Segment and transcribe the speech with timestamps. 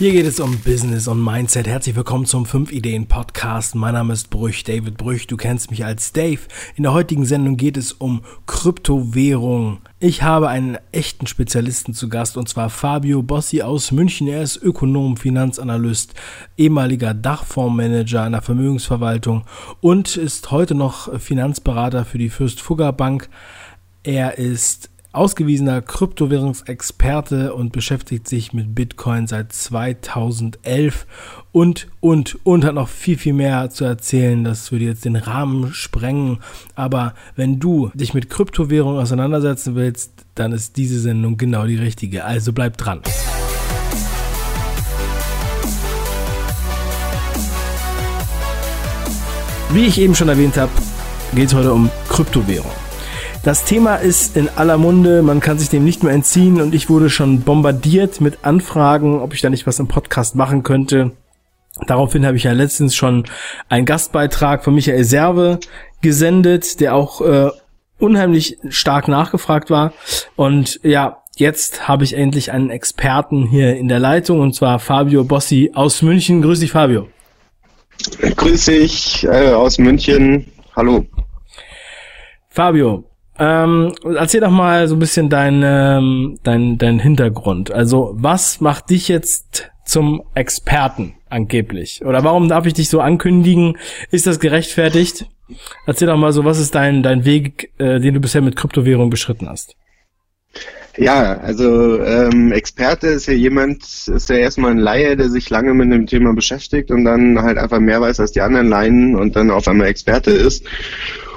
[0.00, 1.66] Hier geht es um Business und Mindset.
[1.66, 3.74] Herzlich willkommen zum 5 Ideen Podcast.
[3.74, 5.26] Mein Name ist Brüch, David Brüch.
[5.26, 6.40] Du kennst mich als Dave.
[6.74, 9.82] In der heutigen Sendung geht es um Kryptowährung.
[9.98, 14.26] Ich habe einen echten Spezialisten zu Gast und zwar Fabio Bossi aus München.
[14.26, 16.14] Er ist Ökonom, Finanzanalyst,
[16.56, 19.44] ehemaliger Dachfondsmanager einer Vermögensverwaltung
[19.82, 23.28] und ist heute noch Finanzberater für die Fürst Fugger Bank.
[24.02, 31.06] Er ist ausgewiesener Kryptowährungsexperte und beschäftigt sich mit Bitcoin seit 2011
[31.52, 34.44] und, und, und hat noch viel, viel mehr zu erzählen.
[34.44, 36.38] Das würde jetzt den Rahmen sprengen.
[36.76, 42.24] Aber wenn du dich mit Kryptowährungen auseinandersetzen willst, dann ist diese Sendung genau die richtige.
[42.24, 43.00] Also bleib dran.
[49.72, 50.70] Wie ich eben schon erwähnt habe,
[51.34, 52.72] geht es heute um Kryptowährung.
[53.42, 56.90] Das Thema ist in aller Munde, man kann sich dem nicht mehr entziehen und ich
[56.90, 61.12] wurde schon bombardiert mit Anfragen, ob ich da nicht was im Podcast machen könnte.
[61.86, 63.24] Daraufhin habe ich ja letztens schon
[63.70, 65.58] einen Gastbeitrag von Michael Serve
[66.02, 67.50] gesendet, der auch äh,
[67.98, 69.94] unheimlich stark nachgefragt war.
[70.36, 75.24] Und ja, jetzt habe ich endlich einen Experten hier in der Leitung und zwar Fabio
[75.24, 76.42] Bossi aus München.
[76.42, 77.08] Grüß dich, Fabio.
[78.36, 80.52] Grüß dich äh, aus München.
[80.76, 81.06] Hallo.
[82.50, 83.09] Fabio,
[83.40, 87.72] ähm, erzähl doch mal so ein bisschen dein, ähm, dein, dein Hintergrund.
[87.72, 92.04] Also was macht dich jetzt zum Experten angeblich?
[92.04, 93.78] Oder warum darf ich dich so ankündigen?
[94.10, 95.26] Ist das gerechtfertigt?
[95.86, 99.08] Erzähl doch mal so, was ist dein, dein Weg, äh, den du bisher mit Kryptowährung
[99.08, 99.74] beschritten hast?
[100.98, 105.72] Ja, also ähm, Experte ist ja jemand, ist ja erstmal ein Laie, der sich lange
[105.72, 109.34] mit dem Thema beschäftigt und dann halt einfach mehr weiß als die anderen Laien und
[109.34, 110.66] dann auf einmal Experte ist.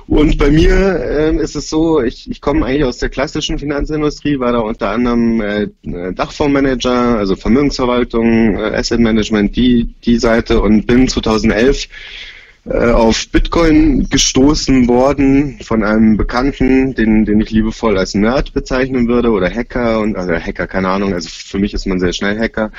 [0.08, 4.40] Und bei mir äh, ist es so, ich, ich komme eigentlich aus der klassischen Finanzindustrie,
[4.40, 5.68] war da unter anderem äh,
[6.14, 11.88] Dachfondsmanager, also Vermögensverwaltung, äh, Asset Management, die, die Seite und bin 2011
[12.66, 19.08] äh, auf Bitcoin gestoßen worden von einem Bekannten, den, den ich liebevoll als Nerd bezeichnen
[19.08, 22.40] würde oder Hacker und also Hacker, keine Ahnung, also für mich ist man sehr schnell
[22.40, 22.72] Hacker.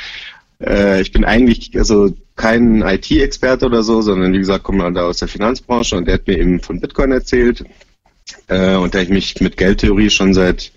[0.65, 5.19] Äh, ich bin eigentlich also kein IT-Experte oder so, sondern wie gesagt, komme da aus
[5.19, 7.65] der Finanzbranche und der hat mir eben von Bitcoin erzählt.
[8.49, 10.73] Äh, und da ich mich mit Geldtheorie schon seit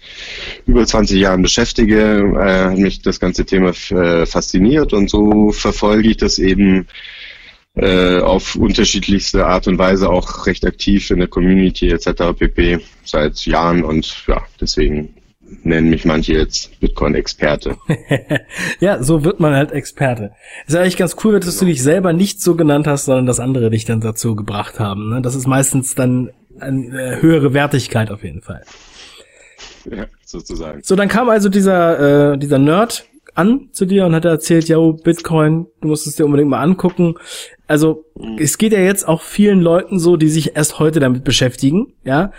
[0.66, 6.10] über 20 Jahren beschäftige, äh, hat mich das ganze Thema äh, fasziniert und so verfolge
[6.10, 6.88] ich das eben
[7.76, 12.38] äh, auf unterschiedlichste Art und Weise auch recht aktiv in der Community etc.
[12.38, 12.80] pp.
[13.06, 15.14] seit Jahren und ja, deswegen
[15.64, 17.78] nennen mich manche jetzt Bitcoin-Experte.
[18.80, 20.32] ja, so wird man halt Experte.
[20.68, 21.60] Ist ja eigentlich ganz cool, dass genau.
[21.60, 25.10] du dich selber nicht so genannt hast, sondern dass andere dich dann dazu gebracht haben.
[25.10, 25.22] Ne?
[25.22, 28.64] Das ist meistens dann eine höhere Wertigkeit auf jeden Fall.
[29.90, 30.82] Ja, sozusagen.
[30.84, 33.06] So, dann kam also dieser, äh, dieser Nerd
[33.36, 37.16] an zu dir und hat erzählt, ja, Bitcoin, du musst es dir unbedingt mal angucken.
[37.68, 38.38] Also, mhm.
[38.40, 42.32] es geht ja jetzt auch vielen Leuten so, die sich erst heute damit beschäftigen, ja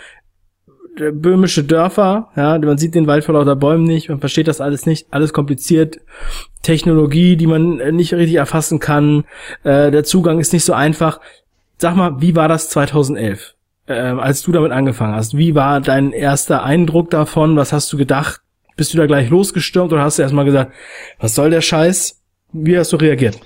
[1.13, 4.87] böhmische Dörfer, ja, man sieht den Wald vor lauter Bäumen nicht, man versteht das alles
[4.87, 5.99] nicht, alles kompliziert,
[6.63, 9.25] Technologie, die man nicht richtig erfassen kann,
[9.65, 11.21] äh, der Zugang ist nicht so einfach.
[11.79, 13.55] Sag mal, wie war das 2011,
[13.87, 15.37] äh, als du damit angefangen hast?
[15.37, 17.57] Wie war dein erster Eindruck davon?
[17.57, 18.41] Was hast du gedacht?
[18.77, 20.73] Bist du da gleich losgestürmt oder hast du erstmal gesagt,
[21.19, 22.21] was soll der Scheiß?
[22.53, 23.39] Wie hast du reagiert?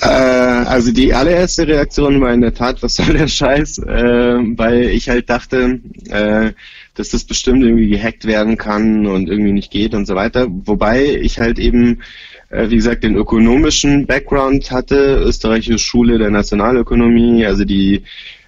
[0.00, 4.84] Äh, also die allererste Reaktion war in der Tat, was soll der Scheiß, äh, weil
[4.84, 6.52] ich halt dachte, äh,
[6.94, 10.46] dass das bestimmt irgendwie gehackt werden kann und irgendwie nicht geht und so weiter.
[10.48, 12.02] Wobei ich halt eben,
[12.50, 18.02] äh, wie gesagt, den ökonomischen Background hatte, österreichische Schule der Nationalökonomie, also die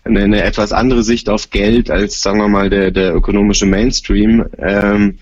[0.05, 4.45] eine, eine etwas andere Sicht auf Geld als, sagen wir mal, der, der ökonomische Mainstream.
[4.59, 5.19] Ähm,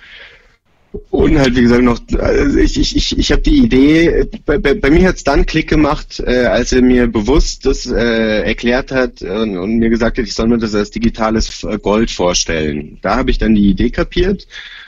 [1.10, 4.75] und halt, wie gesagt, noch, also ich, ich, ich, ich habe die Idee, bei, bei,
[4.75, 8.93] bei mir hat es dann Klick gemacht, äh, als er mir bewusst das äh, erklärt
[8.93, 12.99] hat und, und mir gesagt hat, ich soll mir das als digitales Gold vorstellen.
[13.03, 14.47] Da habe ich dann die Idee kapiert.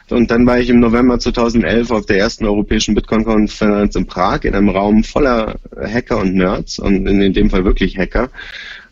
[0.08, 4.54] Und dann war ich im November 2011 auf der ersten europäischen Bitcoin-Konferenz in Prag in
[4.54, 8.30] einem Raum voller Hacker und Nerds und in dem Fall wirklich Hacker.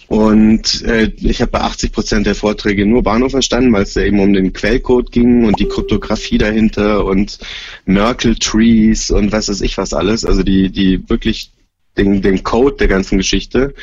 [0.08, 4.02] Und äh, ich habe bei 80 Prozent der Vorträge nur Bahnhof verstanden, weil es da
[4.02, 7.38] eben um den Quellcode ging und die Kryptographie dahinter und
[7.86, 10.24] Merkle Trees und was weiß ich was alles.
[10.24, 11.50] Also die, die wirklich
[11.96, 13.74] den, den Code der ganzen Geschichte.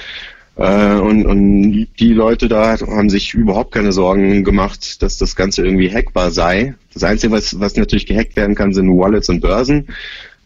[0.58, 5.64] Äh, und, und die Leute da haben sich überhaupt keine Sorgen gemacht, dass das Ganze
[5.66, 6.76] irgendwie hackbar sei.
[6.94, 9.88] Das Einzige, was, was natürlich gehackt werden kann, sind Wallets und Börsen.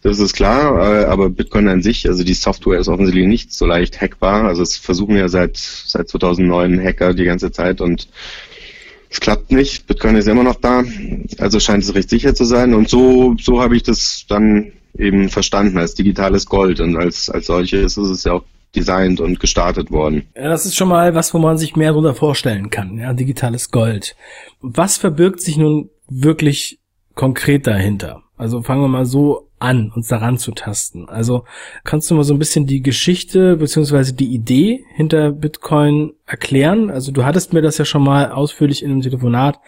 [0.06, 3.66] Das ist klar, äh, aber Bitcoin an sich, also die Software ist offensichtlich nicht so
[3.66, 4.44] leicht hackbar.
[4.44, 8.08] Also es versuchen ja seit, seit 2009 Hacker die ganze Zeit und
[9.10, 9.88] es klappt nicht.
[9.88, 10.84] Bitcoin ist immer noch da,
[11.40, 12.76] also scheint es recht sicher zu sein.
[12.76, 17.48] Und so, so habe ich das dann eben verstanden als digitales Gold und als, als
[17.48, 18.44] solches ist es ja auch
[18.76, 20.28] designt und gestartet worden.
[20.36, 23.72] Ja, das ist schon mal was, wo man sich mehr darunter vorstellen kann, ja, digitales
[23.72, 24.16] Gold.
[24.62, 26.78] Was verbirgt sich nun wirklich
[27.16, 28.22] konkret dahinter?
[28.38, 31.08] Also fangen wir mal so an, uns daran zu tasten.
[31.08, 31.46] Also
[31.84, 36.90] kannst du mal so ein bisschen die Geschichte beziehungsweise die Idee hinter Bitcoin erklären?
[36.90, 39.60] Also du hattest mir das ja schon mal ausführlich in einem Telefonat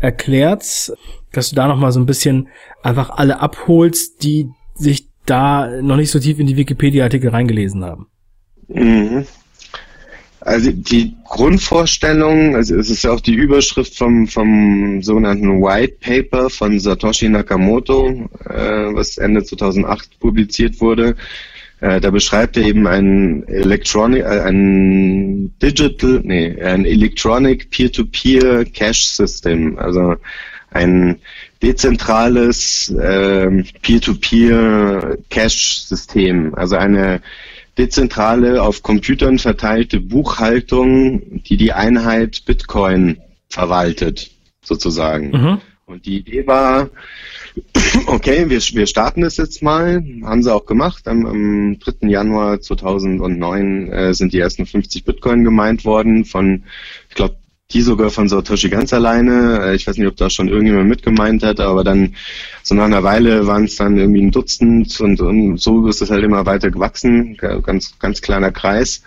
[0.00, 0.92] erklärt,
[1.32, 2.48] dass du da noch mal so ein bisschen
[2.82, 8.06] einfach alle abholst, die sich da noch nicht so tief in die Wikipedia-Artikel reingelesen haben.
[8.68, 9.26] Mhm.
[10.44, 16.50] Also die Grundvorstellung, also es ist ja auch die Überschrift vom, vom sogenannten White Paper
[16.50, 21.14] von Satoshi Nakamoto, äh, was Ende 2008 publiziert wurde.
[21.80, 29.04] Äh, da beschreibt er eben ein Electronic, äh, ein Digital, nee, ein Electronic Peer-to-Peer Cash
[29.06, 30.16] System, also
[30.70, 31.18] ein
[31.62, 37.20] dezentrales äh, Peer-to-Peer Cash System, also eine
[37.78, 44.30] dezentrale, auf Computern verteilte Buchhaltung, die die Einheit Bitcoin verwaltet,
[44.62, 45.30] sozusagen.
[45.30, 45.60] Mhm.
[45.86, 46.90] Und die Idee war,
[48.06, 51.06] okay, wir, wir starten das jetzt mal, haben sie auch gemacht.
[51.06, 52.08] Am, am 3.
[52.08, 56.64] Januar 2009 äh, sind die ersten 50 Bitcoin gemeint worden von,
[57.08, 57.36] ich glaube,
[57.72, 59.60] die sogar von Satoshi ganz alleine.
[59.64, 62.14] Äh, ich weiß nicht, ob da schon irgendjemand mitgemeint hat, aber dann
[62.62, 66.10] so nach einer Weile waren es dann irgendwie ein Dutzend und, und so ist es
[66.10, 67.36] halt immer weiter gewachsen.
[67.36, 69.02] Ganz, ganz kleiner Kreis.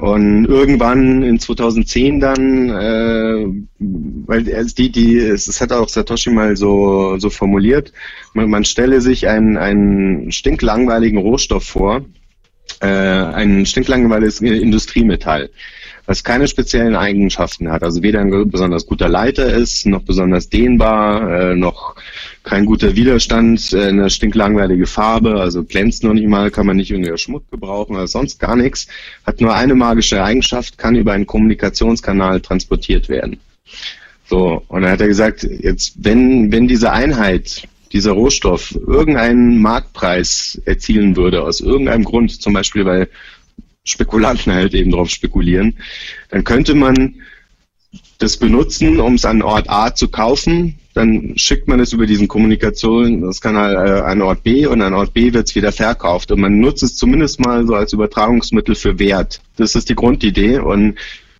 [0.00, 3.46] Und irgendwann in 2010 dann, äh,
[3.78, 7.92] weil die, die, es hat auch Satoshi mal so, so formuliert,
[8.32, 12.06] man, man stelle sich einen, einen stinklangweiligen Rohstoff vor,
[12.80, 15.50] äh, ein stinklangweiliges Industriemetall
[16.10, 17.84] was keine speziellen Eigenschaften hat.
[17.84, 21.94] Also weder ein besonders guter Leiter ist, noch besonders dehnbar, äh, noch
[22.42, 26.90] kein guter Widerstand, äh, eine stinklangweilige Farbe, also glänzt noch nicht mal, kann man nicht
[26.90, 28.88] irgendwie Schmuck gebrauchen oder sonst gar nichts.
[29.24, 33.38] Hat nur eine magische Eigenschaft, kann über einen Kommunikationskanal transportiert werden.
[34.28, 40.60] So, und dann hat er gesagt, jetzt, wenn, wenn diese Einheit dieser Rohstoff irgendeinen Marktpreis
[40.64, 43.08] erzielen würde, aus irgendeinem Grund, zum Beispiel weil
[43.84, 45.76] Spekulanten halt eben drauf spekulieren,
[46.28, 47.16] dann könnte man
[48.18, 50.78] das benutzen, um es an Ort A zu kaufen.
[50.94, 55.32] Dann schickt man es über diesen Kommunikationskanal äh, an Ort B und an Ort B
[55.32, 56.30] wird es wieder verkauft.
[56.30, 59.40] Und man nutzt es zumindest mal so als Übertragungsmittel für Wert.
[59.56, 60.58] Das ist die Grundidee.
[60.58, 60.98] Und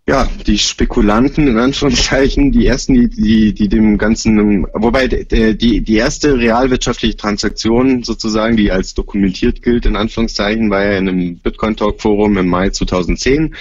[0.09, 5.95] ja, die Spekulanten in Anführungszeichen, die ersten, die, die, die dem Ganzen, wobei die, die
[5.95, 11.77] erste realwirtschaftliche Transaktion sozusagen, die als dokumentiert gilt, in Anführungszeichen, war ja in einem Bitcoin
[11.77, 13.55] Talk Forum im Mai 2010.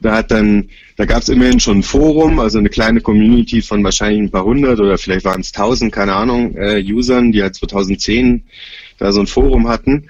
[0.00, 3.82] Da hat dann, da gab es immerhin schon ein Forum, also eine kleine Community von
[3.82, 7.54] wahrscheinlich ein paar hundert oder vielleicht waren es tausend, keine Ahnung, äh, Usern, die halt
[7.54, 8.44] 2010
[8.98, 10.08] da so ein Forum hatten.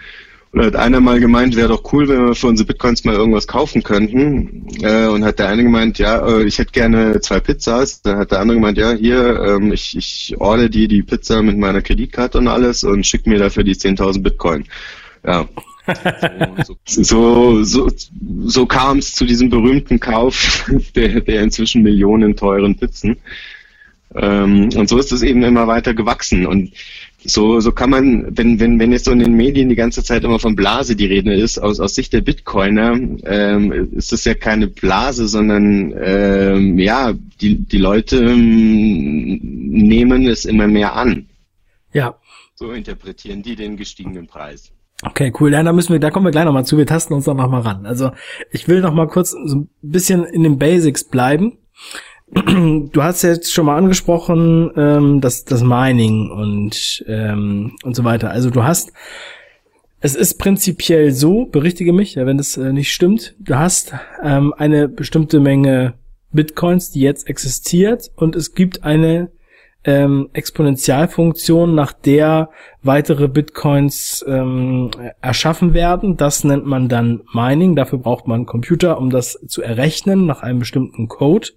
[0.55, 3.49] Und hat einer mal gemeint, wäre doch cool, wenn wir für unsere Bitcoins mal irgendwas
[3.49, 4.69] kaufen könnten.
[4.83, 8.03] Äh, und hat der eine gemeint, ja, äh, ich hätte gerne zwei Pizzas.
[8.03, 11.59] Dann hat der andere gemeint, ja, hier, ähm, ich, ich order dir die Pizza mit
[11.59, 14.65] meiner Kreditkarte und alles und schick mir dafür die 10.000 Bitcoin.
[15.27, 15.49] Ja.
[16.87, 17.91] so, so, so,
[18.45, 23.17] so kam es zu diesem berühmten Kauf der, der inzwischen Millionen teuren Pizzen.
[24.15, 26.47] Ähm, und so ist es eben immer weiter gewachsen.
[26.47, 26.73] Und
[27.27, 30.25] so, so kann man, wenn, wenn, wenn jetzt so in den Medien die ganze Zeit
[30.25, 32.93] immer von Blase die Rede ist, aus, aus Sicht der Bitcoiner,
[33.25, 40.45] ähm, ist das ja keine Blase, sondern ähm, ja, die, die Leute ähm, nehmen es
[40.45, 41.29] immer mehr an.
[41.93, 42.17] Ja.
[42.55, 44.71] So interpretieren die den gestiegenen Preis.
[45.03, 45.53] Okay, cool.
[45.53, 46.79] Ja, da müssen wir, da kommen wir gleich nochmal zu.
[46.79, 47.85] Wir tasten uns doch nochmal ran.
[47.85, 48.13] Also
[48.51, 51.59] ich will nochmal kurz so ein bisschen in den Basics bleiben
[52.93, 58.31] du hast jetzt schon mal angesprochen, ähm, das, das Mining und, ähm, und so weiter.
[58.31, 58.93] Also du hast,
[60.01, 64.53] es ist prinzipiell so, berichtige mich, ja, wenn das äh, nicht stimmt, du hast ähm,
[64.57, 65.95] eine bestimmte Menge
[66.33, 69.31] Bitcoins, die jetzt existiert und es gibt eine
[69.85, 72.51] ähm, Exponentialfunktion, nach der
[72.83, 76.17] weitere Bitcoins ähm, erschaffen werden.
[76.17, 77.77] Das nennt man dann Mining.
[77.77, 81.49] Dafür braucht man Computer, um das zu errechnen nach einem bestimmten Code.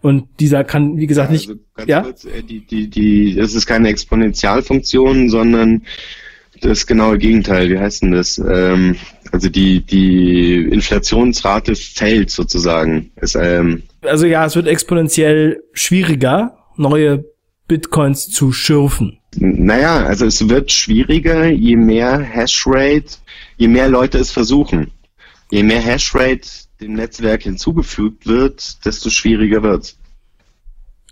[0.00, 1.50] Und dieser kann, wie gesagt, nicht.
[1.74, 2.02] Also ja?
[2.02, 5.82] Kurz, äh, die, die, die, das ist keine Exponentialfunktion, sondern
[6.60, 7.70] das genaue Gegenteil.
[7.70, 8.38] Wie heißt denn das?
[8.38, 8.96] Ähm,
[9.32, 13.10] also die, die Inflationsrate fällt sozusagen.
[13.16, 17.24] Es, ähm, also ja, es wird exponentiell schwieriger, neue
[17.66, 19.18] Bitcoins zu schürfen.
[19.36, 23.16] Naja, also es wird schwieriger, je mehr Hashrate,
[23.56, 24.90] je mehr Leute es versuchen.
[25.50, 26.48] Je mehr Hashrate
[26.84, 29.98] dem Netzwerk hinzugefügt wird, desto schwieriger wird's.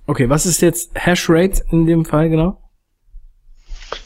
[0.06, 2.58] Okay, was ist jetzt Hashrate in dem Fall genau?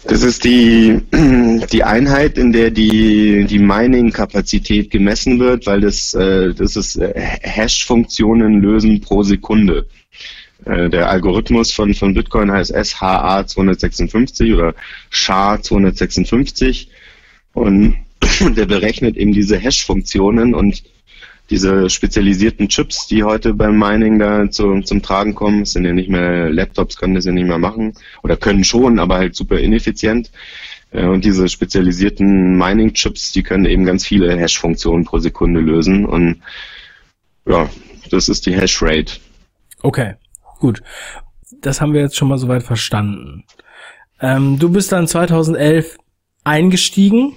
[0.05, 1.01] Das ist die,
[1.73, 7.13] die Einheit, in der die, die Mining-Kapazität gemessen wird, weil das, äh, das ist äh,
[7.15, 9.87] Hash-Funktionen lösen pro Sekunde.
[10.65, 14.75] Äh, der Algorithmus von, von Bitcoin heißt SHA-256 oder
[15.11, 16.89] SHA-256
[17.53, 17.97] und
[18.57, 20.83] der berechnet eben diese Hash-Funktionen und
[21.51, 26.09] diese spezialisierten Chips, die heute beim Mining da zu, zum Tragen kommen, sind ja nicht
[26.09, 30.31] mehr, Laptops können das ja nicht mehr machen oder können schon, aber halt super ineffizient.
[30.91, 36.43] Äh, und diese spezialisierten Mining-Chips, die können eben ganz viele Hash-Funktionen pro Sekunde lösen und
[37.47, 37.69] ja,
[38.11, 39.15] das ist die Hash-Rate.
[39.83, 40.15] Okay,
[40.59, 40.83] gut.
[41.61, 43.45] Das haben wir jetzt schon mal soweit verstanden.
[44.21, 45.97] Ähm, du bist dann 2011
[46.43, 47.35] eingestiegen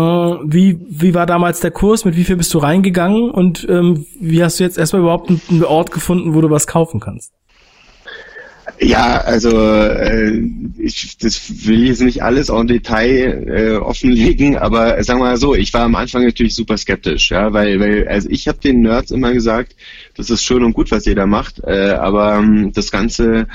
[0.00, 2.04] wie, wie war damals der Kurs?
[2.04, 3.30] Mit wie viel bist du reingegangen?
[3.30, 7.00] Und ähm, wie hast du jetzt erstmal überhaupt einen Ort gefunden, wo du was kaufen
[7.00, 7.32] kannst?
[8.80, 10.42] Ja, also äh,
[10.78, 15.54] ich das will jetzt nicht alles en Detail äh, offenlegen, aber sagen wir mal so,
[15.54, 19.12] ich war am Anfang natürlich super skeptisch, ja, weil, weil also ich habe den Nerds
[19.12, 19.76] immer gesagt,
[20.16, 23.46] das ist schön und gut, was jeder macht, äh, aber ähm, das Ganze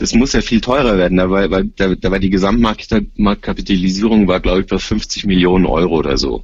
[0.00, 1.18] das muss ja viel teurer werden.
[1.18, 6.16] Da war, da, da war die Gesamtmarktkapitalisierung war, glaube ich, bei 50 Millionen Euro oder
[6.16, 6.42] so.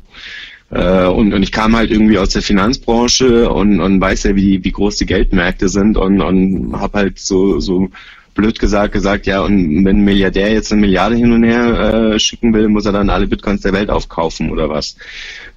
[0.71, 4.63] Äh, und, und ich kam halt irgendwie aus der Finanzbranche und, und weiß ja, wie,
[4.63, 7.89] wie groß die Geldmärkte sind und, und habe halt so, so
[8.35, 12.19] blöd gesagt gesagt, ja, und wenn ein Milliardär jetzt eine Milliarde hin und her äh,
[12.19, 14.97] schicken will, muss er dann alle Bitcoins der Welt aufkaufen oder was.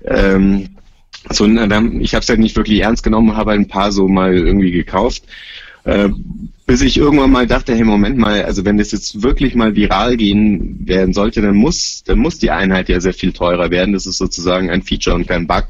[0.06, 0.70] Ähm,
[1.30, 4.34] so, ich habe es halt nicht wirklich ernst genommen, habe halt ein paar so mal
[4.34, 5.24] irgendwie gekauft.
[5.84, 6.10] Äh,
[6.66, 10.18] bis ich irgendwann mal dachte, hey, Moment mal, also wenn das jetzt wirklich mal viral
[10.18, 13.94] gehen werden sollte, dann muss, dann muss die Einheit ja sehr viel teurer werden.
[13.94, 15.66] Das ist sozusagen ein Feature und kein Bug.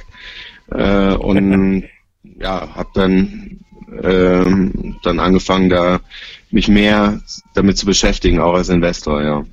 [0.71, 1.85] Äh, und
[2.37, 3.59] ja, habe dann
[4.03, 6.01] ähm, dann angefangen, da
[6.51, 7.21] mich mehr
[7.53, 9.45] damit zu beschäftigen, auch als Investor, ja.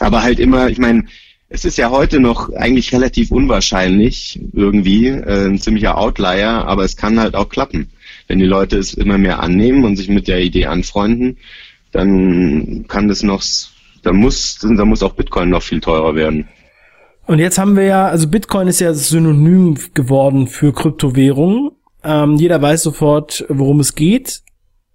[0.00, 1.04] Aber halt immer, ich meine,
[1.48, 6.96] es ist ja heute noch eigentlich relativ unwahrscheinlich irgendwie, äh, ein ziemlicher Outlier, aber es
[6.96, 7.90] kann halt auch klappen
[8.28, 11.38] wenn die Leute es immer mehr annehmen und sich mit der Idee anfreunden,
[11.92, 13.42] dann kann das noch,
[14.02, 16.48] da muss, da muss auch Bitcoin noch viel teurer werden.
[17.26, 21.72] Und jetzt haben wir ja, also Bitcoin ist ja synonym geworden für Kryptowährungen.
[22.04, 24.42] Ähm, jeder weiß sofort, worum es geht.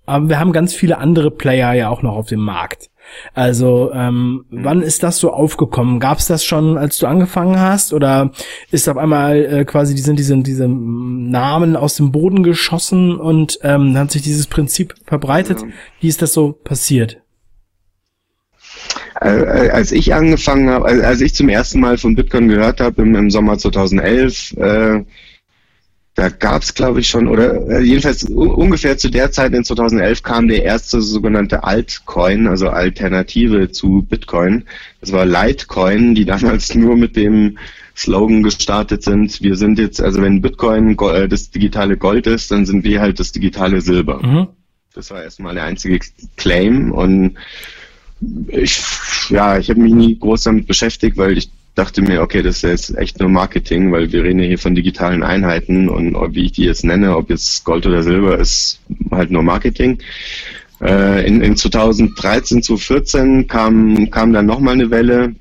[0.06, 2.91] Aber wir haben ganz viele andere Player ja auch noch auf dem Markt.
[3.34, 4.64] Also ähm, mhm.
[4.64, 6.00] wann ist das so aufgekommen?
[6.00, 8.32] Gab es das schon, als du angefangen hast, oder
[8.72, 13.60] ist auf einmal äh, quasi die sind diese diese Namen aus dem Boden geschossen und
[13.64, 15.62] ähm, hat sich dieses Prinzip verbreitet?
[15.62, 15.68] Ja.
[16.00, 17.22] Wie ist das so passiert?
[19.16, 23.30] Als ich angefangen habe, als ich zum ersten Mal von Bitcoin gehört habe im, im
[23.30, 25.04] Sommer 2011, äh,
[26.16, 30.24] da gab es, glaube ich, schon, oder äh, jedenfalls ungefähr zu der Zeit in 2011
[30.24, 34.66] kam der erste sogenannte Altcoin, also Alternative zu Bitcoin.
[35.00, 37.58] Das war Litecoin, die damals nur mit dem
[37.96, 39.42] Slogan gestartet sind.
[39.42, 43.20] Wir sind jetzt, also wenn Bitcoin äh, das digitale Gold ist, dann sind wir halt
[43.20, 44.22] das digitale Silber.
[44.26, 44.48] Mhm.
[44.94, 46.00] Das war erstmal der einzige
[46.36, 47.38] Claim und
[48.50, 48.84] ich,
[49.30, 52.62] ja, ich habe mich nie groß damit beschäftigt, weil ich dachte mir, okay, das ist
[52.64, 56.52] jetzt echt nur Marketing, weil wir reden ja hier von digitalen Einheiten und wie ich
[56.54, 60.00] die jetzt nenne, ob jetzt Gold oder Silber, ist halt nur Marketing.
[60.82, 65.36] Äh, in, in 2013 zu 14 kam, kam dann nochmal eine Welle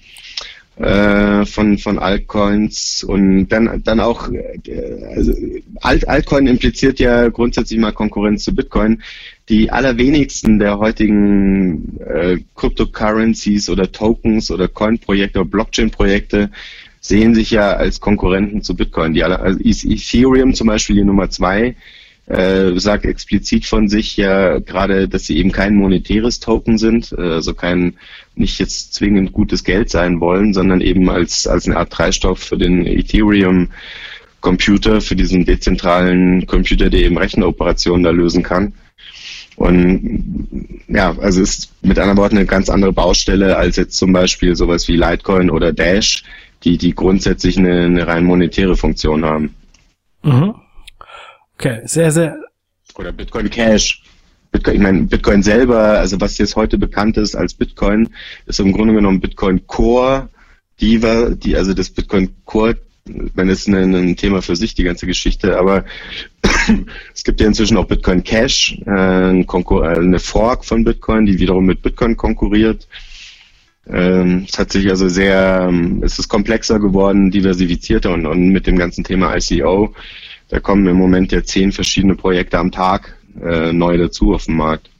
[0.76, 5.32] äh, von, von Altcoins und dann, dann auch, äh, also
[5.80, 9.02] Alt, Altcoin impliziert ja grundsätzlich mal Konkurrenz zu Bitcoin
[9.50, 16.50] die allerwenigsten der heutigen äh, Cryptocurrencies oder Tokens oder Coin-Projekte oder Blockchain-Projekte
[17.00, 19.12] sehen sich ja als Konkurrenten zu Bitcoin.
[19.12, 21.74] Die alle, also Ethereum zum Beispiel, die Nummer zwei,
[22.30, 27.20] äh, sagt explizit von sich ja gerade, dass sie eben kein monetäres Token sind, äh,
[27.20, 27.94] also kein
[28.36, 32.56] nicht jetzt zwingend gutes Geld sein wollen, sondern eben als, als eine Art Treibstoff für
[32.56, 33.70] den Ethereum
[34.40, 38.74] Computer, für diesen dezentralen Computer, der eben Rechenoperationen da lösen kann.
[39.56, 40.46] Und
[40.88, 44.86] ja, also ist mit anderen Worten eine ganz andere Baustelle als jetzt zum Beispiel sowas
[44.86, 46.22] wie Litecoin oder Dash,
[46.62, 49.54] die, die grundsätzlich eine, eine rein monetäre Funktion haben.
[50.22, 50.54] Mhm.
[51.60, 52.38] Okay, sehr, sehr.
[52.94, 54.02] Oder Bitcoin Cash.
[54.50, 58.08] Bitcoin, ich meine, Bitcoin selber, also was jetzt heute bekannt ist als Bitcoin,
[58.46, 60.30] ist im Grunde genommen Bitcoin Core,
[60.80, 64.84] die war, die, also das Bitcoin Core wenn es ein, ein Thema für sich, die
[64.84, 65.84] ganze Geschichte, aber
[67.14, 71.82] es gibt ja inzwischen auch Bitcoin Cash, äh, eine Fork von Bitcoin, die wiederum mit
[71.82, 72.88] Bitcoin konkurriert.
[73.86, 78.66] Ähm, es hat sich also sehr, ähm, es ist komplexer geworden, diversifizierter und, und mit
[78.66, 79.94] dem ganzen Thema ICO,
[80.50, 84.56] da kommen im Moment ja zehn verschiedene Projekte am Tag äh, neu dazu auf den
[84.56, 84.90] Markt.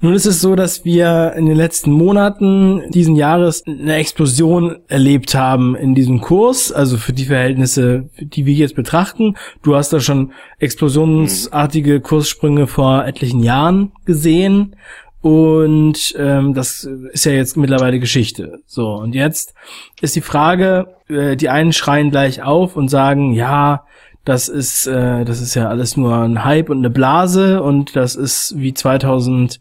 [0.00, 5.34] Nun ist es so, dass wir in den letzten Monaten diesen Jahres eine Explosion erlebt
[5.34, 9.36] haben in diesem Kurs, also für die Verhältnisse, die wir jetzt betrachten.
[9.62, 14.76] Du hast da schon explosionsartige Kurssprünge vor etlichen Jahren gesehen.
[15.22, 18.60] Und ähm, das ist ja jetzt mittlerweile Geschichte.
[18.66, 19.54] So, und jetzt
[20.02, 23.86] ist die Frage, äh, die einen schreien gleich auf und sagen, ja,
[24.26, 28.16] das ist, äh, das ist ja alles nur ein Hype und eine Blase und das
[28.16, 29.60] ist wie 2001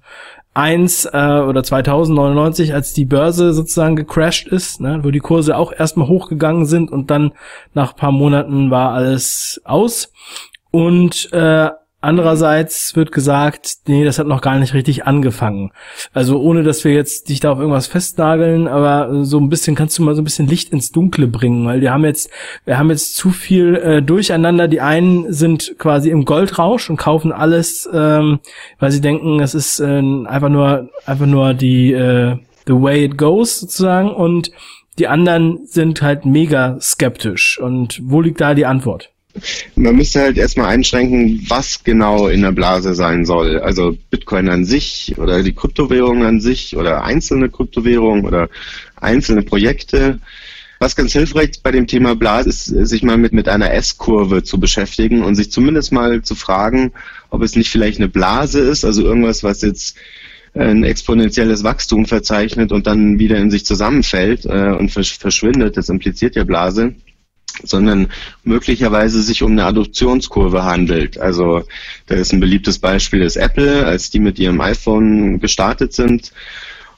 [1.05, 6.07] äh, oder 2099, als die Börse sozusagen gecrashed ist, ne, wo die Kurse auch erstmal
[6.07, 7.33] hochgegangen sind und dann
[7.75, 10.11] nach paar Monaten war alles aus.
[10.71, 11.69] Und äh,
[12.05, 15.71] Andererseits wird gesagt, nee, das hat noch gar nicht richtig angefangen.
[16.13, 19.97] Also ohne, dass wir jetzt dich da auf irgendwas festnageln, aber so ein bisschen kannst
[19.97, 22.29] du mal so ein bisschen Licht ins Dunkle bringen, weil wir haben jetzt,
[22.63, 24.67] wir haben jetzt zu viel äh, durcheinander.
[24.67, 28.39] Die einen sind quasi im Goldrausch und kaufen alles, ähm,
[28.77, 33.17] weil sie denken, es ist äh, einfach nur, einfach nur die äh, the way it
[33.17, 34.51] goes sozusagen und
[34.99, 37.59] die anderen sind halt mega skeptisch.
[37.59, 39.09] Und wo liegt da die Antwort?
[39.75, 43.59] Man müsste halt erstmal einschränken, was genau in der Blase sein soll.
[43.59, 48.49] Also Bitcoin an sich oder die Kryptowährung an sich oder einzelne Kryptowährungen oder
[48.95, 50.19] einzelne Projekte.
[50.79, 54.59] Was ganz hilfreich bei dem Thema Blase ist, sich mal mit, mit einer S-Kurve zu
[54.59, 56.91] beschäftigen und sich zumindest mal zu fragen,
[57.29, 59.97] ob es nicht vielleicht eine Blase ist, also irgendwas, was jetzt
[60.53, 65.75] ein exponentielles Wachstum verzeichnet und dann wieder in sich zusammenfällt äh, und verschwindet.
[65.75, 66.95] Das impliziert ja Blase
[67.63, 68.07] sondern
[68.43, 71.17] möglicherweise sich um eine Adoptionskurve handelt.
[71.17, 71.63] Also
[72.07, 76.31] da ist ein beliebtes Beispiel ist Apple, als die mit ihrem iPhone gestartet sind,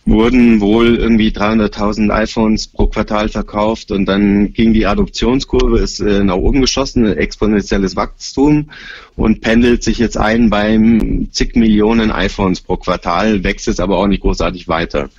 [0.08, 6.24] wurden wohl irgendwie 300.000 iPhones pro Quartal verkauft und dann ging die Adoptionskurve, ist äh,
[6.24, 8.70] nach oben geschossen, exponentielles Wachstum
[9.18, 14.08] und pendelt sich jetzt ein beim zig Millionen iPhones pro Quartal, wächst es aber auch
[14.08, 15.10] nicht großartig weiter.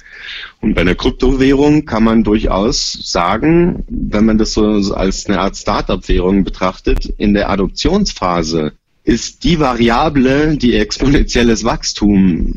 [0.61, 5.57] Und bei einer Kryptowährung kann man durchaus sagen, wenn man das so als eine Art
[5.57, 8.73] Startup-Währung betrachtet, in der Adoptionsphase
[9.05, 12.55] ist die Variable, die exponentielles Wachstum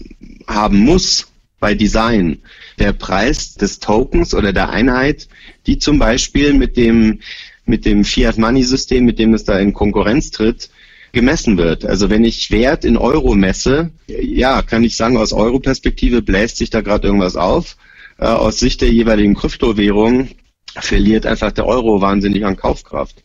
[0.48, 1.28] haben muss
[1.62, 2.40] bei Design,
[2.78, 5.30] der Preis des Tokens oder der Einheit,
[5.68, 7.20] die zum Beispiel mit dem,
[7.66, 10.70] mit dem Fiat-Money-System, mit dem es da in Konkurrenz tritt,
[11.12, 11.86] gemessen wird.
[11.86, 16.70] Also wenn ich Wert in Euro messe, ja, kann ich sagen, aus Euro-Perspektive bläst sich
[16.70, 17.78] da gerade irgendwas auf.
[18.18, 20.30] Äh, aus Sicht der jeweiligen Kryptowährung
[20.76, 23.24] verliert einfach der Euro wahnsinnig an Kaufkraft.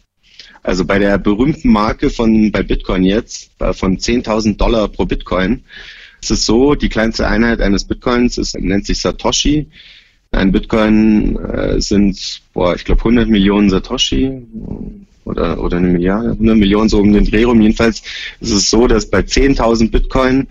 [0.62, 5.62] Also bei der berühmten Marke von bei Bitcoin jetzt äh, von 10.000 Dollar pro Bitcoin
[6.20, 9.68] ist es so, die kleinste Einheit eines Bitcoins ist, nennt sich Satoshi.
[10.32, 14.42] Ein Bitcoin äh, sind, boah, ich glaube 100 Millionen Satoshi
[15.26, 17.60] oder, oder eine Milliarde, eine Million so um den Dreh rum.
[17.60, 18.02] Jedenfalls
[18.40, 20.46] ist es so, dass bei 10.000 Bitcoin,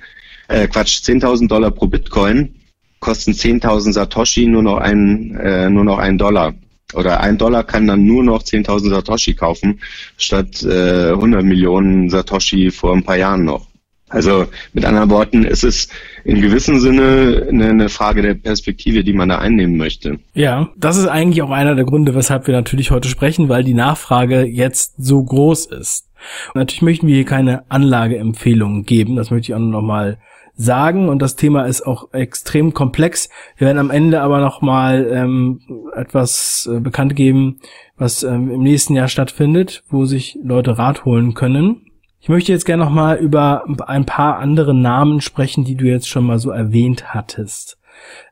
[0.47, 2.53] äh, Quatsch, 10.000 Dollar pro Bitcoin
[2.99, 6.53] kosten 10.000 Satoshi nur noch einen, äh, nur noch einen Dollar.
[6.93, 9.79] Oder ein Dollar kann dann nur noch 10.000 Satoshi kaufen,
[10.17, 13.67] statt äh, 100 Millionen Satoshi vor ein paar Jahren noch.
[14.09, 15.91] Also mit anderen Worten, es ist
[16.23, 20.19] in gewissem Sinne eine, Frage der Perspektive, die man da einnehmen möchte.
[20.33, 23.73] Ja, das ist eigentlich auch einer der Gründe, weshalb wir natürlich heute sprechen, weil die
[23.73, 26.07] Nachfrage jetzt so groß ist.
[26.53, 30.19] Und natürlich möchten wir hier keine Anlageempfehlungen geben, das möchte ich auch noch mal
[30.57, 33.29] sagen und das Thema ist auch extrem komplex.
[33.57, 35.59] Wir werden am Ende aber noch mal ähm,
[35.95, 37.59] etwas äh, bekannt geben,
[37.97, 41.84] was ähm, im nächsten Jahr stattfindet, wo sich Leute Rat holen können
[42.25, 46.09] ich möchte jetzt gerne noch mal über ein paar andere Namen sprechen, die du jetzt
[46.09, 47.77] schon mal so erwähnt hattest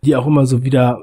[0.04, 1.02] die auch immer so wieder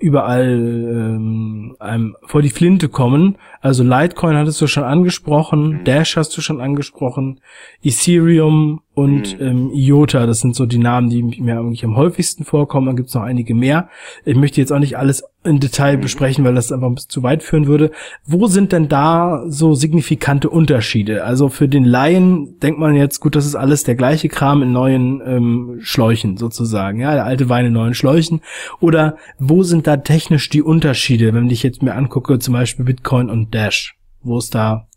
[0.00, 3.36] überall ähm, einem vor die Flinte kommen.
[3.60, 5.84] Also Litecoin hattest du schon angesprochen, mhm.
[5.84, 7.40] Dash hast du schon angesprochen,
[7.82, 9.46] Ethereum und mhm.
[9.46, 12.86] ähm, IOTA, das sind so die Namen, die mir eigentlich am häufigsten vorkommen.
[12.86, 13.88] Dann gibt's noch einige mehr.
[14.24, 16.00] Ich möchte jetzt auch nicht alles in Detail mhm.
[16.00, 17.92] besprechen, weil das einfach ein bisschen zu weit führen würde.
[18.26, 21.24] Wo sind denn da so signifikante Unterschiede?
[21.24, 24.72] Also für den Laien denkt man jetzt, gut, das ist alles der gleiche Kram in
[24.72, 27.00] neuen ähm, Schläuchen sozusagen.
[27.00, 28.40] Ja, der alte Wein in neuen Schläuchen.
[28.80, 33.30] Oder wo sind da technisch die Unterschiede, wenn ich jetzt mir angucke, zum Beispiel Bitcoin
[33.30, 33.94] und Dash?
[34.22, 34.88] Wo ist da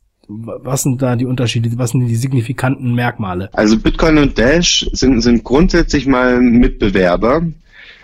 [0.46, 3.50] was sind da die Unterschiede, was sind die signifikanten Merkmale?
[3.54, 7.44] Also Bitcoin und Dash sind, sind grundsätzlich mal Mitbewerber.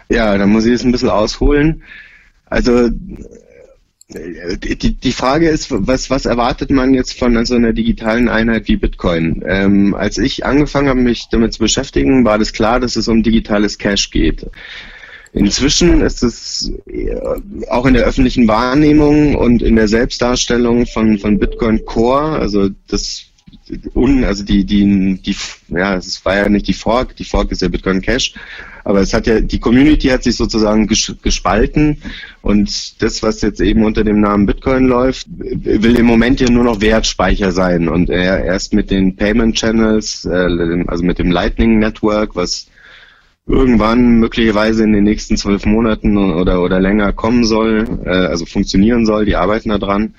[0.10, 1.84] Ja, da muss ich jetzt ein bisschen ausholen.
[2.46, 2.90] Also
[4.12, 8.78] die, die Frage ist, was, was erwartet man jetzt von so einer digitalen Einheit wie
[8.78, 9.44] Bitcoin?
[9.46, 13.22] Ähm, als ich angefangen habe, mich damit zu beschäftigen, war das klar, dass es um
[13.22, 14.48] digitales Cash geht.
[15.32, 17.16] Inzwischen ist es äh,
[17.70, 23.26] auch in der öffentlichen Wahrnehmung und in der Selbstdarstellung von, von Bitcoin Core, also das
[23.94, 25.36] un, also die, die, die,
[25.70, 28.34] ja, es war ja nicht die Fork, die Fork ist ja Bitcoin Cash,
[28.84, 32.02] aber es hat ja, die Community hat sich sozusagen gespalten
[32.42, 36.64] und das, was jetzt eben unter dem Namen Bitcoin läuft, will im Moment ja nur
[36.64, 42.36] noch Wertspeicher sein und erst mit den Payment Channels, äh, also mit dem Lightning Network,
[42.36, 42.69] was
[43.50, 49.06] irgendwann möglicherweise in den nächsten zwölf Monaten oder, oder länger kommen soll, äh, also funktionieren
[49.06, 50.14] soll, die arbeiten da dran,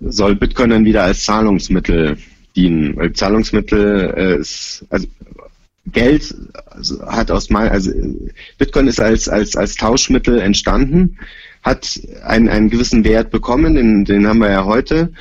[0.00, 2.16] soll Bitcoin dann wieder als Zahlungsmittel
[2.56, 2.96] dienen.
[2.96, 5.06] Weil Zahlungsmittel äh, ist, also
[5.86, 6.34] Geld
[7.06, 7.92] hat aus mal, also
[8.56, 11.18] Bitcoin ist als, als, als Tauschmittel entstanden,
[11.62, 15.12] hat einen, einen gewissen Wert bekommen, den, den haben wir ja heute,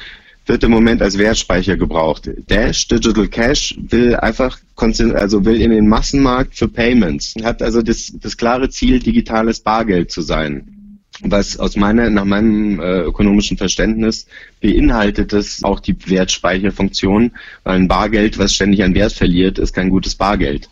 [0.51, 2.29] wird im Moment als Wertspeicher gebraucht.
[2.49, 8.11] Dash Digital Cash will einfach also will in den Massenmarkt für Payments, hat also das,
[8.19, 10.77] das klare Ziel, digitales Bargeld zu sein
[11.23, 14.25] was aus meiner, nach meinem äh, ökonomischen Verständnis
[14.59, 17.33] beinhaltet es auch die Wertspeicherfunktion,
[17.63, 20.67] weil ein Bargeld, was ständig an Wert verliert, ist kein gutes Bargeld.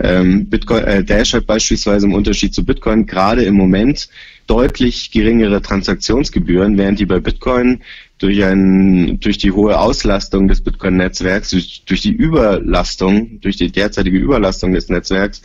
[0.00, 4.08] Ähm, Bitcoin, äh, Dash hat beispielsweise im Unterschied zu Bitcoin gerade im Moment
[4.46, 7.82] deutlich geringere Transaktionsgebühren, während die bei Bitcoin
[8.18, 14.18] durch, ein, durch die hohe Auslastung des Bitcoin-Netzwerks, durch, durch die Überlastung, durch die derzeitige
[14.18, 15.42] Überlastung des Netzwerks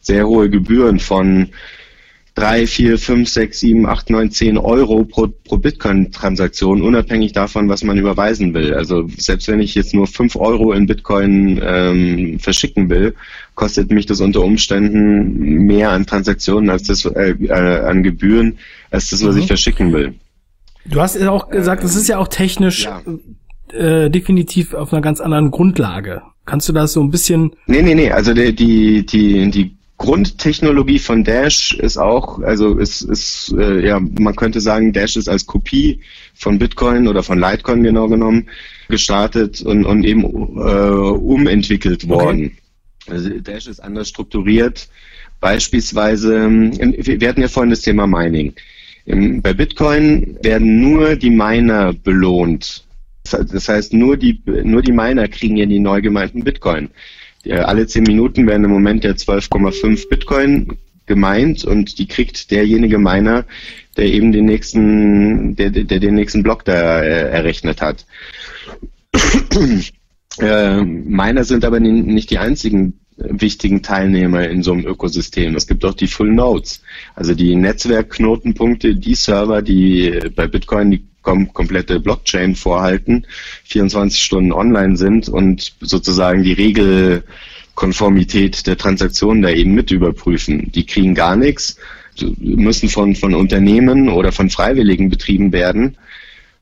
[0.00, 1.48] sehr hohe Gebühren von
[2.34, 7.84] drei, vier, fünf, sechs, sieben, acht, neun, zehn Euro pro, pro Bitcoin-Transaktion, unabhängig davon, was
[7.84, 8.74] man überweisen will.
[8.74, 13.14] Also selbst wenn ich jetzt nur fünf Euro in Bitcoin ähm, verschicken will,
[13.54, 18.58] kostet mich das unter Umständen mehr an Transaktionen als das äh, äh, an Gebühren
[18.90, 19.42] als das, was mhm.
[19.42, 20.14] ich verschicken will.
[20.84, 23.02] Du hast ja auch gesagt, das ist ja auch technisch ja.
[23.72, 26.22] Äh, definitiv auf einer ganz anderen Grundlage.
[26.44, 27.52] Kannst du das so ein bisschen?
[27.66, 28.10] Nee, nee, nee.
[28.10, 34.00] Also die, die, die, die Grundtechnologie von Dash ist auch, also ist, ist äh, ja,
[34.00, 36.00] man könnte sagen, Dash ist als Kopie
[36.34, 38.48] von Bitcoin oder von Litecoin genau genommen
[38.88, 42.52] gestartet und, und eben äh, umentwickelt worden.
[43.06, 43.14] Okay.
[43.14, 44.88] Also Dash ist anders strukturiert.
[45.40, 48.54] Beispielsweise, wir hatten ja vorhin das Thema Mining.
[49.06, 52.84] Bei Bitcoin werden nur die Miner belohnt.
[53.30, 56.90] Das heißt, nur die, nur die Miner kriegen ja die neu gemeinten Bitcoin.
[57.50, 63.44] Alle zehn Minuten werden im Moment ja 12,5 Bitcoin gemeint und die kriegt derjenige Miner,
[63.96, 68.06] der eben den nächsten, der, der den nächsten Block da äh, errechnet hat.
[70.38, 75.56] äh, Miner sind aber nicht die einzigen wichtigen Teilnehmer in so einem Ökosystem.
[75.56, 76.82] Es gibt auch die Full Nodes,
[77.14, 83.26] also die Netzwerkknotenpunkte, die Server, die bei Bitcoin die kom komplette Blockchain vorhalten,
[83.64, 90.72] 24 Stunden online sind und sozusagen die Regelkonformität der Transaktionen da eben mit überprüfen.
[90.72, 91.76] Die kriegen gar nichts,
[92.38, 95.96] müssen von, von Unternehmen oder von Freiwilligen betrieben werden.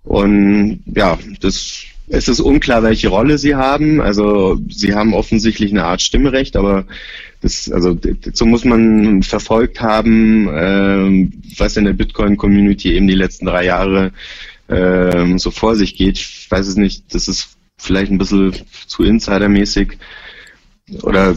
[0.05, 4.01] Und ja, das es ist unklar, welche Rolle sie haben.
[4.01, 6.85] Also sie haben offensichtlich eine Art Stimmrecht, aber
[7.41, 7.97] das, also
[8.33, 14.13] so muss man verfolgt haben, äh, was in der Bitcoin-Community eben die letzten drei Jahre
[14.69, 16.19] äh, so vor sich geht.
[16.19, 18.55] Ich weiß es nicht, das ist vielleicht ein bisschen
[18.87, 19.97] zu insidermäßig.
[21.03, 21.35] Oder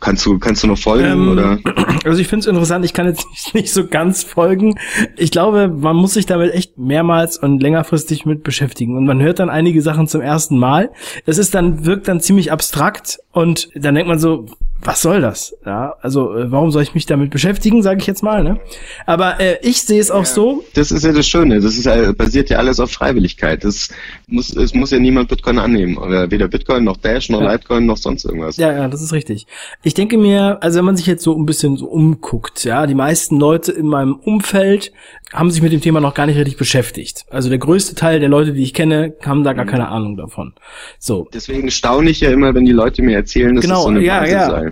[0.00, 1.04] kannst du, kannst du noch folgen?
[1.04, 1.58] Ähm, oder?
[2.04, 4.78] Also ich finde es interessant, ich kann jetzt nicht, nicht so ganz folgen.
[5.16, 8.96] Ich glaube, man muss sich damit echt mehrmals und längerfristig mit beschäftigen.
[8.96, 10.90] Und man hört dann einige Sachen zum ersten Mal.
[11.26, 14.46] Es ist dann, wirkt dann ziemlich abstrakt und dann denkt man so,
[14.84, 15.56] was soll das?
[15.64, 18.42] Ja, also äh, warum soll ich mich damit beschäftigen, sage ich jetzt mal.
[18.42, 18.58] Ne?
[19.06, 20.64] Aber äh, ich sehe es auch ja, so.
[20.74, 21.60] Das ist ja das Schöne.
[21.60, 23.64] Das ist ja, basiert ja alles auf Freiwilligkeit.
[23.64, 23.90] Das
[24.26, 25.96] muss, es muss ja niemand Bitcoin annehmen.
[25.96, 27.52] Oder weder Bitcoin noch Dash noch ja.
[27.52, 28.56] Litecoin noch sonst irgendwas.
[28.56, 29.46] Ja, ja, das ist richtig.
[29.82, 32.94] Ich denke mir, also wenn man sich jetzt so ein bisschen so umguckt, ja, die
[32.94, 34.92] meisten Leute in meinem Umfeld
[35.32, 37.24] haben sich mit dem Thema noch gar nicht richtig beschäftigt.
[37.30, 39.70] Also der größte Teil der Leute, die ich kenne, haben da gar mhm.
[39.70, 40.52] keine Ahnung davon.
[40.98, 41.28] So.
[41.32, 44.00] Deswegen staune ich ja immer, wenn die Leute mir erzählen, dass genau, es so eine
[44.00, 44.50] ja, Blase ja.
[44.50, 44.71] sei.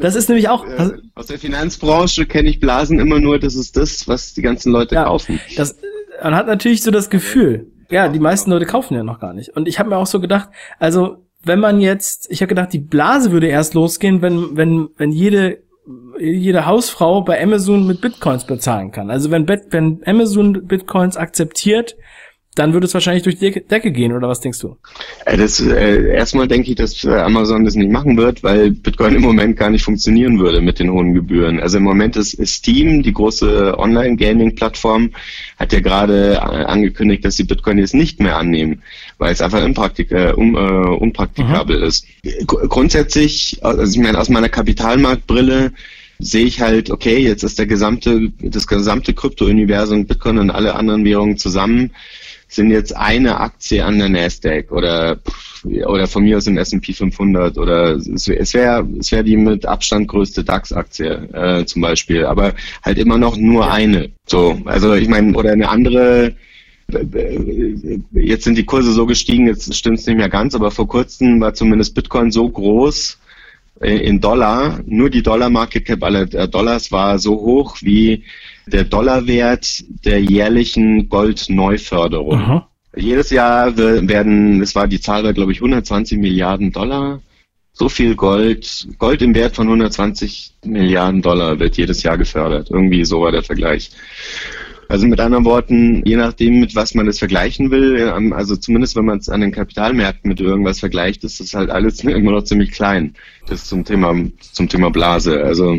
[0.00, 0.66] Das ist nämlich auch.
[0.66, 4.72] Äh, aus der Finanzbranche kenne ich Blasen immer nur, das ist das, was die ganzen
[4.72, 5.40] Leute ja, kaufen.
[5.56, 5.76] Das,
[6.22, 9.50] man hat natürlich so das Gefühl, ja, die meisten Leute kaufen ja noch gar nicht.
[9.56, 12.78] Und ich habe mir auch so gedacht, also wenn man jetzt, ich habe gedacht, die
[12.78, 15.62] Blase würde erst losgehen, wenn wenn wenn jede
[16.20, 19.10] jede Hausfrau bei Amazon mit Bitcoins bezahlen kann.
[19.10, 21.96] Also wenn, wenn Amazon Bitcoins akzeptiert,
[22.56, 24.76] dann würde es wahrscheinlich durch die Decke gehen, oder was denkst du?
[25.24, 29.14] Äh, das, äh, erstmal denke ich, dass äh, Amazon das nicht machen wird, weil Bitcoin
[29.14, 31.60] im Moment gar nicht funktionieren würde mit den hohen Gebühren.
[31.60, 35.10] Also im Moment ist, Steam, die große Online-Gaming-Plattform,
[35.58, 38.82] hat ja gerade äh, angekündigt, dass sie Bitcoin jetzt nicht mehr annehmen,
[39.18, 41.84] weil es einfach unpraktik äh, un, äh, unpraktikabel mhm.
[41.84, 42.06] ist.
[42.46, 45.72] Grundsätzlich, also ich meine, aus meiner Kapitalmarktbrille
[46.18, 51.04] sehe ich halt, okay, jetzt ist der gesamte, das gesamte Krypto-Universum, Bitcoin und alle anderen
[51.04, 51.92] Währungen zusammen,
[52.50, 55.18] sind jetzt eine Aktie an der Nasdaq oder
[55.64, 60.08] oder von mir aus im S&P 500 oder es wäre es wäre die mit Abstand
[60.08, 64.10] größte DAX-Aktie äh, zum Beispiel, aber halt immer noch nur eine.
[64.26, 66.34] So, also ich meine oder eine andere
[68.12, 71.40] jetzt sind die Kurse so gestiegen, jetzt stimmt es nicht mehr ganz, aber vor kurzem
[71.40, 73.18] war zumindest Bitcoin so groß
[73.80, 78.24] äh, in Dollar, nur die Dollar Market Cap aller Dollars war so hoch wie
[78.72, 82.34] der Dollarwert der jährlichen Goldneuförderung.
[82.34, 82.68] Aha.
[82.96, 87.20] Jedes Jahr werden, es war die Zahl war glaube ich 120 Milliarden Dollar.
[87.72, 92.68] So viel Gold, Gold im Wert von 120 Milliarden Dollar wird jedes Jahr gefördert.
[92.70, 93.90] Irgendwie so war der Vergleich.
[94.90, 98.96] Also mit anderen Worten, je nachdem, mit was man das vergleichen will, ähm, also zumindest
[98.96, 102.42] wenn man es an den Kapitalmärkten mit irgendwas vergleicht, ist das halt alles immer noch
[102.42, 103.14] ziemlich klein.
[103.46, 105.44] Das zum Thema, zum Thema Blase.
[105.44, 105.78] Also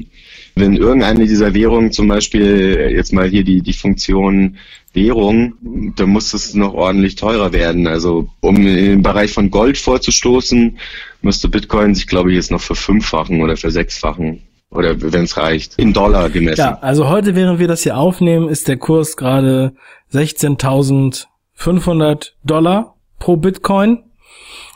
[0.55, 4.57] wenn irgendeine dieser Währungen zum Beispiel jetzt mal hier die, die Funktion
[4.93, 5.53] Währung,
[5.95, 7.87] dann muss es noch ordentlich teurer werden.
[7.87, 10.77] Also um im Bereich von Gold vorzustoßen,
[11.21, 14.41] müsste Bitcoin sich, glaube ich, jetzt noch verfünffachen oder versechsfachen.
[14.69, 16.61] Oder wenn es reicht, in Dollar gemessen.
[16.61, 19.73] Ja, also heute, während wir das hier aufnehmen, ist der Kurs gerade
[20.13, 24.03] 16.500 Dollar pro Bitcoin.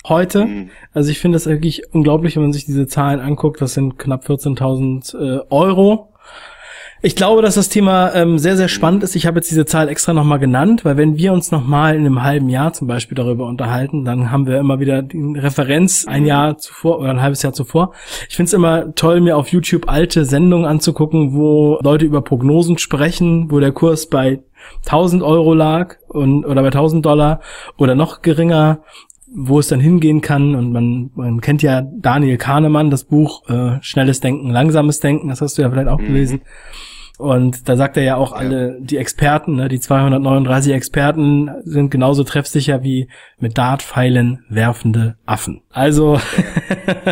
[0.08, 0.46] Heute.
[0.46, 0.70] Mhm.
[0.94, 3.62] Also ich finde das wirklich unglaublich, wenn man sich diese Zahlen anguckt.
[3.62, 6.12] Das sind knapp 14.000 äh, Euro.
[7.02, 9.15] Ich glaube, dass das Thema ähm, sehr, sehr spannend ist.
[9.15, 12.24] Ich habe jetzt diese Zahl extra nochmal genannt, weil wenn wir uns nochmal in einem
[12.24, 16.58] halben Jahr zum Beispiel darüber unterhalten, dann haben wir immer wieder die Referenz ein Jahr
[16.58, 17.94] zuvor oder ein halbes Jahr zuvor.
[18.28, 22.80] Ich finde es immer toll, mir auf YouTube alte Sendungen anzugucken, wo Leute über Prognosen
[22.80, 24.39] sprechen, wo der Kurs bei
[24.86, 27.39] 1000 Euro lag und, oder bei 1000 Dollar
[27.78, 28.80] oder noch geringer
[29.28, 30.56] wo es dann hingehen kann.
[30.56, 35.42] Und man, man kennt ja Daniel Kahnemann, das Buch äh, Schnelles Denken, Langsames Denken, das
[35.42, 36.06] hast du ja vielleicht auch mhm.
[36.06, 36.42] gelesen.
[37.18, 42.26] Und da sagt er ja auch alle, die Experten, ne, die 239 Experten sind genauso
[42.26, 43.08] treffsicher wie
[43.40, 45.62] mit Dartpfeilen werfende Affen.
[45.70, 46.20] Also,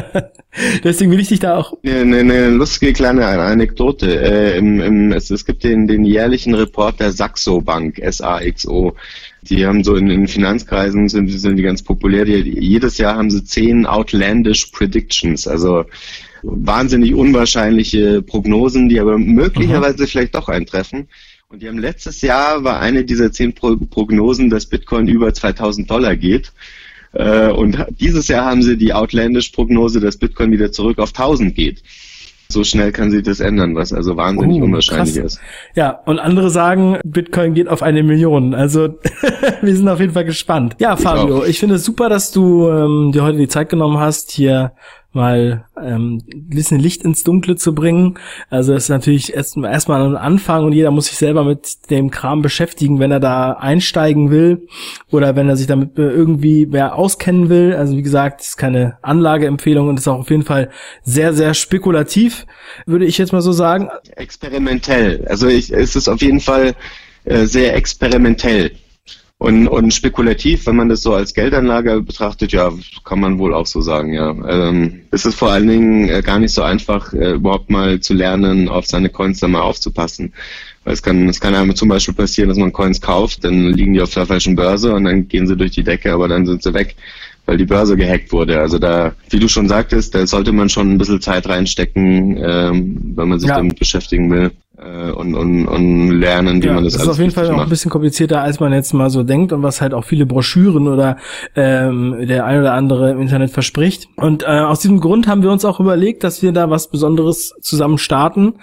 [0.84, 1.73] deswegen will ich dich da auch.
[1.86, 4.19] Eine, eine lustige kleine Anekdote.
[4.19, 8.95] Äh, im, im, es, es gibt den, den jährlichen Report der Saxo Bank, S-A-X-O.
[9.49, 12.25] Die haben so in, in Finanzkreisen sind, sind die ganz populär.
[12.25, 15.86] Die, jedes Jahr haben sie zehn outlandish Predictions, also
[16.43, 20.08] wahnsinnig unwahrscheinliche Prognosen, die aber möglicherweise mhm.
[20.08, 21.08] vielleicht doch eintreffen.
[21.47, 25.89] Und die haben letztes Jahr war eine dieser zehn Pro Prognosen, dass Bitcoin über 2000
[25.89, 26.51] Dollar geht.
[27.13, 31.56] Äh, und dieses Jahr haben sie die outlandish Prognose, dass Bitcoin wieder zurück auf 1000
[31.56, 31.84] geht.
[32.49, 35.34] So schnell kann sich das ändern, was also wahnsinnig uh, unwahrscheinlich krass.
[35.36, 35.41] ist.
[35.75, 38.53] Ja, und andere sagen, Bitcoin geht auf eine Million.
[38.53, 38.99] Also
[39.62, 40.75] wir sind auf jeden Fall gespannt.
[40.79, 43.97] Ja, Fabio, ich, ich finde es super, dass du ähm, dir heute die Zeit genommen
[43.97, 44.73] hast, hier
[45.13, 48.17] mal ähm, ein bisschen Licht ins Dunkle zu bringen.
[48.49, 52.12] Also das ist natürlich erstmal erst ein Anfang und jeder muss sich selber mit dem
[52.12, 54.67] Kram beschäftigen, wenn er da einsteigen will
[55.12, 57.76] oder wenn er sich damit irgendwie mehr auskennen will.
[57.76, 60.69] Also wie gesagt, ist keine Anlageempfehlung und ist auch auf jeden Fall
[61.04, 62.45] sehr, sehr spekulativ,
[62.86, 63.89] würde ich jetzt mal so sagen.
[64.15, 65.26] Experimentell.
[65.28, 66.73] Also ich, es ist auf jeden Fall
[67.26, 68.71] äh, sehr experimentell.
[69.43, 72.71] Und, und spekulativ, wenn man das so als Geldanlage betrachtet, ja,
[73.03, 74.29] kann man wohl auch so sagen, ja.
[74.47, 78.13] Ähm, es ist vor allen Dingen äh, gar nicht so einfach, äh, überhaupt mal zu
[78.13, 80.32] lernen, auf seine Coins da mal aufzupassen.
[80.86, 83.93] Weil es kann, es kann einem zum Beispiel passieren, dass man Coins kauft, dann liegen
[83.93, 86.63] die auf der falschen Börse und dann gehen sie durch die Decke, aber dann sind
[86.63, 86.95] sie weg,
[87.45, 88.62] weil die Börse gehackt wurde.
[88.62, 93.13] Also da, wie du schon sagtest, da sollte man schon ein bisschen Zeit reinstecken, ähm,
[93.17, 93.58] wenn man sich ja.
[93.58, 94.51] damit beschäftigen will
[94.83, 97.61] äh, und, und, und lernen, wie ja, man das, das ist auf jeden Fall auch
[97.61, 100.87] ein bisschen komplizierter, als man jetzt mal so denkt und was halt auch viele Broschüren
[100.87, 101.17] oder
[101.55, 104.09] ähm, der ein oder andere im Internet verspricht.
[104.15, 107.53] Und äh, aus diesem Grund haben wir uns auch überlegt, dass wir da was Besonderes
[107.61, 108.55] zusammen starten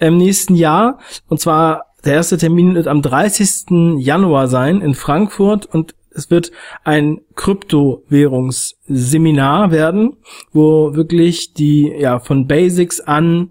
[0.00, 0.98] im nächsten Jahr.
[1.28, 3.98] Und zwar der erste Termin wird am 30.
[3.98, 6.52] Januar sein in Frankfurt und es wird
[6.84, 10.16] ein Kryptowährungsseminar werden,
[10.52, 13.50] wo wirklich die ja von Basics an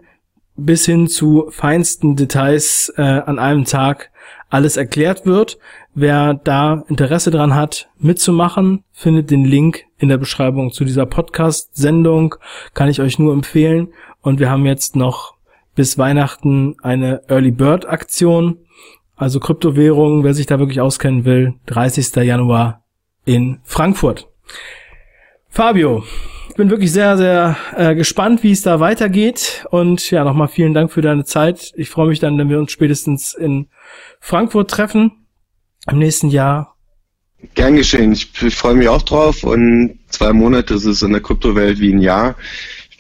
[0.56, 4.12] bis hin zu feinsten Details äh, an einem Tag
[4.50, 5.58] alles erklärt wird.
[5.96, 12.36] Wer da Interesse dran hat, mitzumachen, findet den Link in der Beschreibung zu dieser Podcast-Sendung.
[12.74, 13.90] Kann ich euch nur empfehlen.
[14.22, 15.36] Und wir haben jetzt noch
[15.76, 18.60] bis Weihnachten eine Early Bird Aktion.
[19.16, 22.16] Also Kryptowährungen, wer sich da wirklich auskennen will, 30.
[22.24, 22.84] Januar
[23.26, 24.28] in Frankfurt.
[25.50, 26.04] Fabio,
[26.54, 29.66] ich bin wirklich sehr, sehr äh, gespannt, wie es da weitergeht.
[29.72, 31.72] Und ja, nochmal vielen Dank für deine Zeit.
[31.76, 33.70] Ich freue mich dann, wenn wir uns spätestens in
[34.20, 35.26] Frankfurt treffen
[35.90, 36.76] im nächsten Jahr.
[37.56, 38.12] Gern geschehen.
[38.12, 39.44] Ich, ich freue mich auch drauf.
[39.44, 42.36] Und zwei Monate ist es in der Kryptowelt wie ein Jahr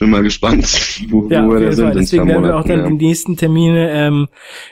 [0.03, 0.65] bin mal gespannt,
[1.09, 1.95] wo, ja, wo wir da sind.
[1.95, 2.89] Deswegen werden wir auch dann ja.
[2.89, 4.27] die nächsten Termine ähm,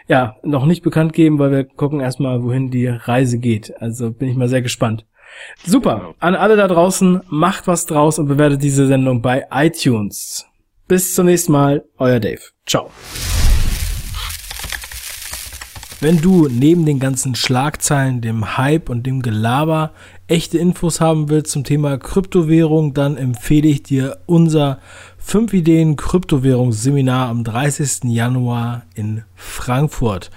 [0.07, 3.73] ja noch nicht bekannt geben, weil wir gucken erstmal, wohin die Reise geht.
[3.81, 5.05] Also bin ich mal sehr gespannt.
[5.65, 5.95] Super.
[5.95, 6.15] Genau.
[6.19, 10.45] An alle da draußen, macht was draus und bewertet diese Sendung bei iTunes.
[10.87, 12.41] Bis zum nächsten Mal, euer Dave.
[12.65, 12.89] Ciao.
[16.01, 19.91] Wenn du neben den ganzen Schlagzeilen, dem Hype und dem Gelaber
[20.27, 24.79] echte Infos haben willst zum Thema Kryptowährung, dann empfehle ich dir unser
[25.19, 28.05] 5 Ideen Kryptowährungsseminar am 30.
[28.05, 30.31] Januar in Frankfurt.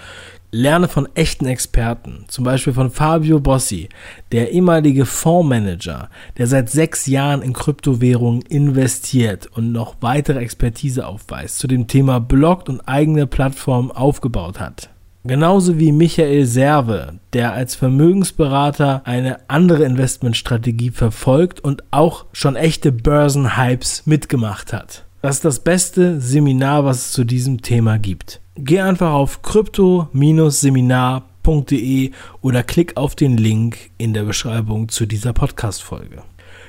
[0.57, 3.89] Lerne von echten Experten, zum Beispiel von Fabio Bossi,
[4.31, 11.59] der ehemalige Fondsmanager, der seit sechs Jahren in Kryptowährungen investiert und noch weitere Expertise aufweist,
[11.59, 14.91] zu dem Thema Blog und eigene Plattformen aufgebaut hat.
[15.25, 22.93] Genauso wie Michael Serve, der als Vermögensberater eine andere Investmentstrategie verfolgt und auch schon echte
[22.93, 25.05] Börsenhypes mitgemacht hat.
[25.21, 28.41] Das ist das beste Seminar, was es zu diesem Thema gibt.
[28.57, 36.23] Geh einfach auf krypto-seminar.de oder klick auf den Link in der Beschreibung zu dieser Podcast-Folge.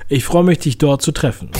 [0.07, 1.51] Ich freue mich, dich dort zu treffen.